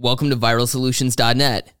[0.00, 1.72] Welcome to viralsolutions.net.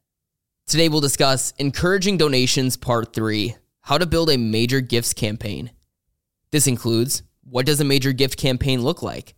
[0.68, 5.72] Today we'll discuss encouraging donations part 3, how to build a major gifts campaign.
[6.52, 9.34] This includes what does a major gift campaign look like?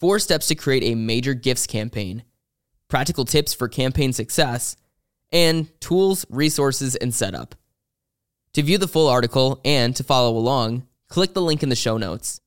[0.00, 2.22] 4 steps to create a major gifts campaign,
[2.88, 4.78] practical tips for campaign success,
[5.30, 7.54] and tools, resources, and setup.
[8.54, 11.98] To view the full article and to follow along, click the link in the show
[11.98, 12.40] notes.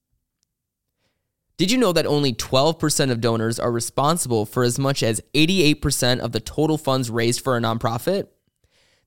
[1.59, 6.19] Did you know that only 12% of donors are responsible for as much as 88%
[6.19, 8.29] of the total funds raised for a nonprofit?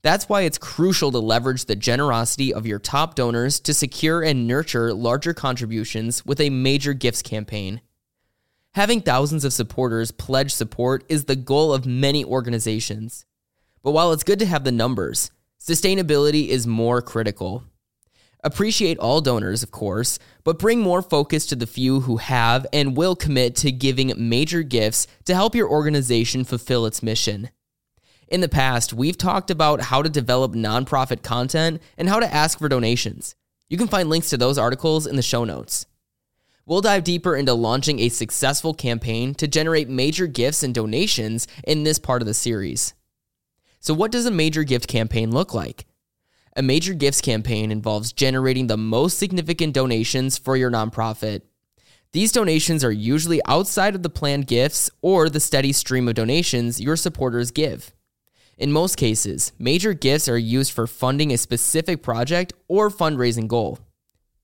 [0.02, 4.47] That's why it's crucial to leverage the generosity of your top donors to secure and
[4.47, 7.80] nurture larger contributions with a major gifts campaign.
[8.75, 13.25] Having thousands of supporters pledge support is the goal of many organizations.
[13.83, 17.64] But while it's good to have the numbers, sustainability is more critical.
[18.45, 22.96] Appreciate all donors, of course, but bring more focus to the few who have and
[22.96, 27.50] will commit to giving major gifts to help your organization fulfill its mission.
[28.27, 32.58] In the past, we've talked about how to develop nonprofit content and how to ask
[32.58, 33.36] for donations.
[33.69, 35.86] You can find links to those articles in the show notes.
[36.67, 41.84] We'll dive deeper into launching a successful campaign to generate major gifts and donations in
[41.84, 42.95] this part of the series.
[43.78, 45.86] So, what does a major gift campaign look like?
[46.55, 51.42] A major gifts campaign involves generating the most significant donations for your nonprofit.
[52.12, 56.78] These donations are usually outside of the planned gifts or the steady stream of donations
[56.78, 57.95] your supporters give.
[58.58, 63.78] In most cases, major gifts are used for funding a specific project or fundraising goal.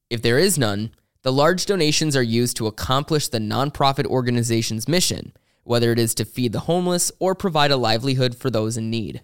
[0.09, 0.93] If there is none,
[1.23, 6.25] the large donations are used to accomplish the nonprofit organization's mission, whether it is to
[6.25, 9.21] feed the homeless or provide a livelihood for those in need.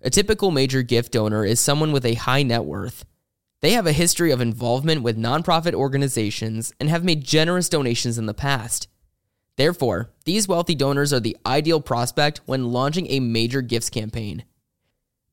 [0.00, 3.04] A typical major gift donor is someone with a high net worth.
[3.60, 8.26] They have a history of involvement with nonprofit organizations and have made generous donations in
[8.26, 8.86] the past.
[9.56, 14.44] Therefore, these wealthy donors are the ideal prospect when launching a major gifts campaign.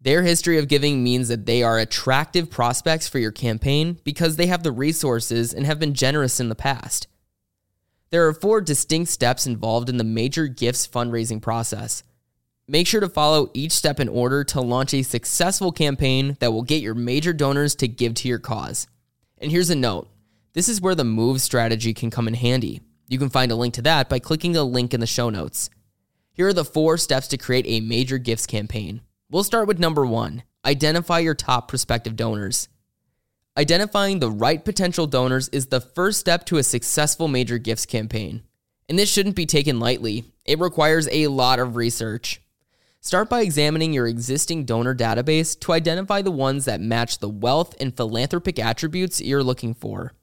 [0.01, 4.47] Their history of giving means that they are attractive prospects for your campaign because they
[4.47, 7.07] have the resources and have been generous in the past.
[8.09, 12.01] There are four distinct steps involved in the major gifts fundraising process.
[12.67, 16.63] Make sure to follow each step in order to launch a successful campaign that will
[16.63, 18.87] get your major donors to give to your cause.
[19.37, 20.07] And here's a note
[20.53, 22.81] this is where the move strategy can come in handy.
[23.07, 25.69] You can find a link to that by clicking the link in the show notes.
[26.33, 29.01] Here are the four steps to create a major gifts campaign.
[29.29, 32.67] We'll start with number one identify your top prospective donors.
[33.55, 38.41] Identifying the right potential donors is the first step to a successful major gifts campaign.
[38.89, 42.41] And this shouldn't be taken lightly, it requires a lot of research.
[43.05, 47.75] Start by examining your existing donor database to identify the ones that match the wealth
[47.79, 50.13] and philanthropic attributes you're looking for.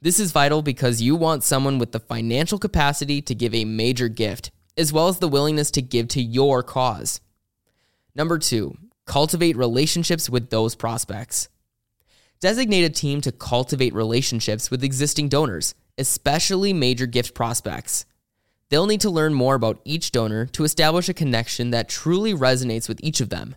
[0.00, 4.08] This is vital because you want someone with the financial capacity to give a major
[4.08, 7.20] gift, as well as the willingness to give to your cause.
[8.16, 11.48] Number two, cultivate relationships with those prospects.
[12.40, 18.04] Designate a team to cultivate relationships with existing donors, especially major gift prospects.
[18.68, 22.88] They'll need to learn more about each donor to establish a connection that truly resonates
[22.88, 23.54] with each of them.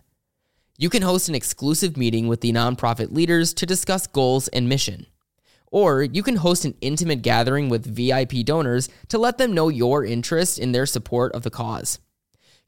[0.78, 5.06] You can host an exclusive meeting with the nonprofit leaders to discuss goals and mission.
[5.72, 10.04] Or you can host an intimate gathering with VIP donors to let them know your
[10.04, 11.98] interest in their support of the cause.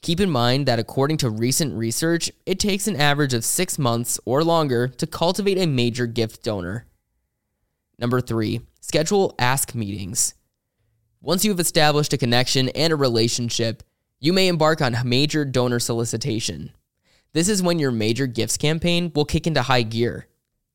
[0.02, 4.19] Keep in mind that according to recent research, it takes an average of six months
[4.25, 6.86] or longer to cultivate a major gift donor.
[7.98, 10.34] Number three, schedule ask meetings.
[11.25, 13.84] Once you have established a connection and a relationship,
[14.19, 16.72] you may embark on major donor solicitation.
[17.33, 20.27] This is when your major gifts campaign will kick into high gear.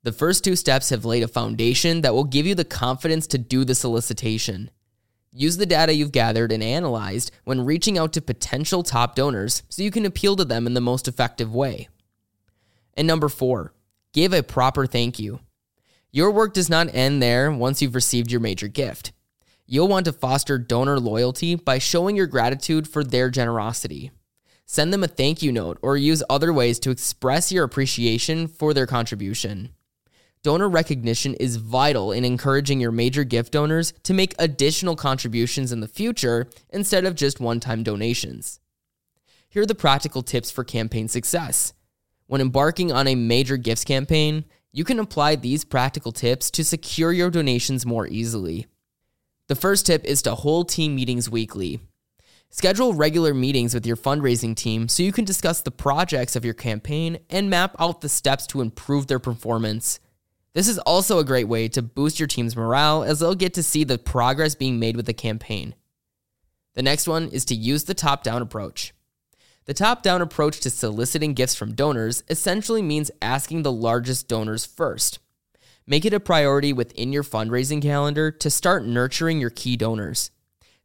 [0.03, 3.37] The first two steps have laid a foundation that will give you the confidence to
[3.37, 4.71] do the solicitation.
[5.33, 9.83] Use the data you've gathered and analyzed when reaching out to potential top donors so
[9.83, 11.89] you can appeal to them in the most effective way.
[12.93, 13.73] And number four,
[14.13, 15.41] give a proper thank you.
[16.13, 19.11] Your work does not end there once you've received your major gift.
[19.69, 24.11] You'll want to foster donor loyalty by showing your gratitude for their generosity.
[24.65, 28.73] Send them a thank you note or use other ways to express your appreciation for
[28.73, 29.73] their contribution.
[30.41, 35.81] Donor recognition is vital in encouraging your major gift donors to make additional contributions in
[35.81, 38.61] the future instead of just one time donations.
[39.49, 41.73] Here are the practical tips for campaign success.
[42.27, 47.11] When embarking on a major gifts campaign, you can apply these practical tips to secure
[47.11, 48.67] your donations more easily.
[49.47, 51.79] The first tip is to hold team meetings weekly.
[52.49, 56.53] Schedule regular meetings with your fundraising team so you can discuss the projects of your
[56.53, 60.01] campaign and map out the steps to improve their performance.
[60.53, 63.63] This is also a great way to boost your team's morale as they'll get to
[63.63, 65.75] see the progress being made with the campaign.
[66.73, 68.93] The next one is to use the top down approach.
[69.63, 74.65] The top down approach to soliciting gifts from donors essentially means asking the largest donors
[74.65, 75.19] first.
[75.89, 80.31] Make it a priority within your fundraising calendar to start nurturing your key donors.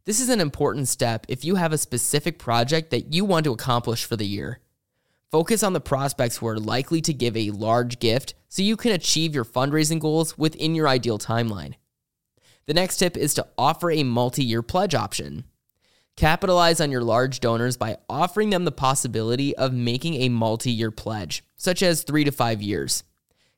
[0.05, 3.51] This is an important step if you have a specific project that you want to
[3.51, 4.61] accomplish for the year.
[5.29, 8.93] Focus on the prospects who are likely to give a large gift so you can
[8.93, 11.73] achieve your fundraising goals within your ideal timeline.
[12.65, 15.43] The next tip is to offer a multi year pledge option.
[16.15, 20.91] Capitalize on your large donors by offering them the possibility of making a multi year
[20.91, 23.03] pledge, such as three to five years.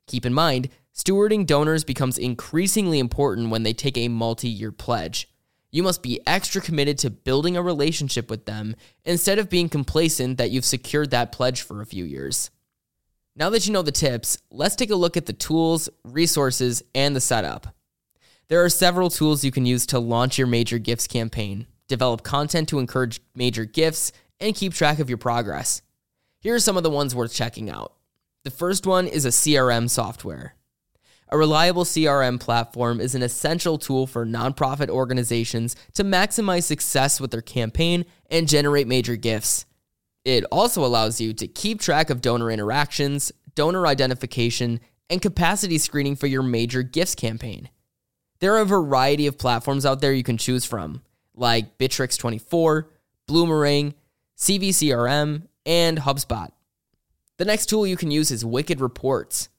[0.07, 5.30] Keep in mind, stewarding donors becomes increasingly important when they take a multi year pledge.
[5.71, 10.38] You must be extra committed to building a relationship with them instead of being complacent
[10.38, 12.50] that you've secured that pledge for a few years.
[13.36, 17.13] Now that you know the tips, let's take a look at the tools, resources, and
[17.13, 17.75] the setup.
[18.48, 22.69] There are several tools you can use to launch your major gifts campaign, develop content
[22.69, 25.81] to encourage major gifts, and keep track of your progress.
[26.39, 27.94] Here are some of the ones worth checking out.
[28.44, 30.56] The first one is a CRM software.
[31.30, 37.31] A reliable CRM platform is an essential tool for nonprofit organizations to maximize success with
[37.31, 39.66] their campaign and generate major gifts.
[40.24, 44.80] It also allows you to keep track of donor interactions, donor identification,
[45.10, 47.69] and capacity screening for your major gifts campaign.
[48.39, 51.01] There are a variety of platforms out there you can choose from,
[51.33, 52.86] like Bitrix24,
[53.27, 53.94] Bloomerang,
[54.38, 56.51] CiviCRM, and HubSpot.
[57.38, 59.50] The next tool you can use is Wicked Reports.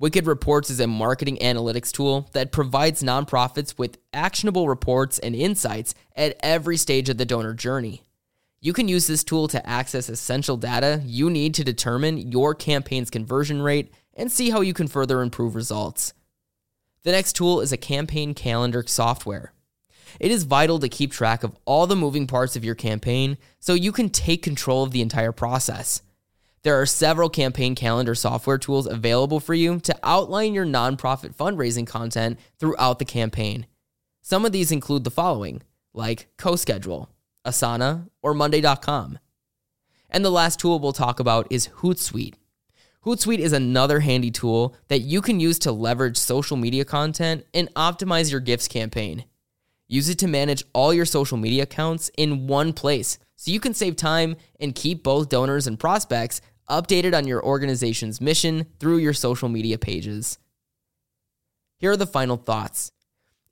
[0.00, 5.94] Wicked Reports is a marketing analytics tool that provides nonprofits with actionable reports and insights
[6.16, 8.00] at every stage of the donor journey.
[8.62, 13.10] You can use this tool to access essential data you need to determine your campaign's
[13.10, 16.14] conversion rate and see how you can further improve results.
[17.02, 19.52] The next tool is a campaign calendar software.
[20.18, 23.74] It is vital to keep track of all the moving parts of your campaign so
[23.74, 26.00] you can take control of the entire process.
[26.62, 31.86] There are several campaign calendar software tools available for you to outline your nonprofit fundraising
[31.86, 33.66] content throughout the campaign.
[34.20, 35.62] Some of these include the following,
[35.94, 37.08] like CoSchedule,
[37.46, 39.18] Asana, or Monday.com.
[40.10, 42.34] And the last tool we'll talk about is Hootsuite.
[43.06, 47.72] Hootsuite is another handy tool that you can use to leverage social media content and
[47.74, 49.24] optimize your gifts campaign.
[49.88, 53.72] Use it to manage all your social media accounts in one place so you can
[53.72, 59.12] save time and keep both donors and prospects updated on your organization's mission through your
[59.12, 60.38] social media pages.
[61.76, 62.92] Here are the final thoughts.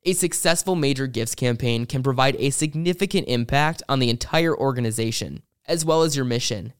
[0.03, 5.83] A successful major gifts campaign can provide a significant impact on the entire organization, as
[5.83, 6.73] well as your mission.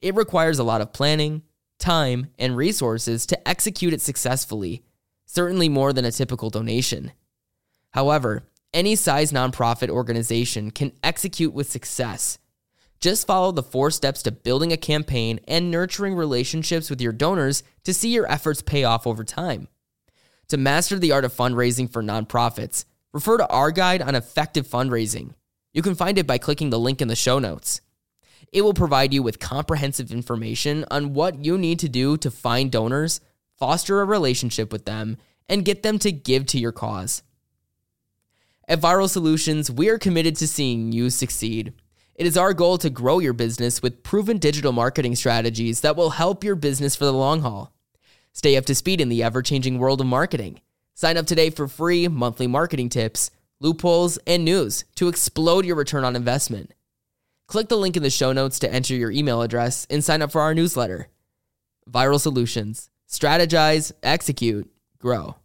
[0.00, 1.42] It requires a lot of planning,
[1.78, 4.82] time, and resources to execute it successfully,
[5.26, 7.12] certainly more than a typical donation.
[7.90, 12.38] However, any size nonprofit organization can execute with success.
[13.00, 17.62] Just follow the four steps to building a campaign and nurturing relationships with your donors
[17.84, 19.68] to see your efforts pay off over time.
[20.48, 25.34] To master the art of fundraising for nonprofits, refer to our guide on effective fundraising.
[25.72, 27.82] You can find it by clicking the link in the show notes.
[28.52, 32.72] It will provide you with comprehensive information on what you need to do to find
[32.72, 33.20] donors,
[33.58, 35.18] foster a relationship with them,
[35.48, 37.22] and get them to give to your cause.
[38.66, 41.74] At Viral Solutions, we are committed to seeing you succeed.
[42.18, 46.10] It is our goal to grow your business with proven digital marketing strategies that will
[46.10, 47.72] help your business for the long haul.
[48.32, 50.60] Stay up to speed in the ever changing world of marketing.
[50.94, 56.02] Sign up today for free monthly marketing tips, loopholes, and news to explode your return
[56.02, 56.74] on investment.
[57.46, 60.32] Click the link in the show notes to enter your email address and sign up
[60.32, 61.06] for our newsletter.
[61.88, 62.90] Viral Solutions.
[63.08, 65.36] Strategize, execute, grow.